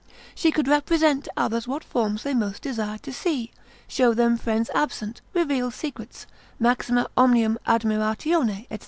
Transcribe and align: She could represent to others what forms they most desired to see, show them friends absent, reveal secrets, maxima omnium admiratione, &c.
She 0.33 0.49
could 0.51 0.67
represent 0.67 1.25
to 1.25 1.31
others 1.37 1.67
what 1.67 1.83
forms 1.83 2.23
they 2.23 2.33
most 2.33 2.63
desired 2.63 3.03
to 3.03 3.13
see, 3.13 3.51
show 3.87 4.15
them 4.15 4.35
friends 4.35 4.71
absent, 4.73 5.21
reveal 5.31 5.69
secrets, 5.69 6.25
maxima 6.57 7.07
omnium 7.15 7.59
admiratione, 7.67 8.65
&c. 8.71 8.79